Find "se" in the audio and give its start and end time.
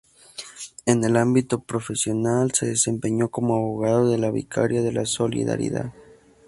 2.55-2.65